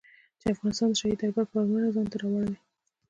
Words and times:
چې 0.39 0.45
د 0.47 0.51
افغانستان 0.55 0.87
د 0.91 0.95
شاهي 0.99 1.15
دربار 1.17 1.45
پاملرنه 1.51 1.93
ځان 1.95 2.07
ته 2.11 2.15
را 2.21 2.27
واړوي. 2.29 2.57